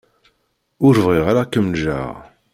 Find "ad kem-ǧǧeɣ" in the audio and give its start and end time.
1.43-2.11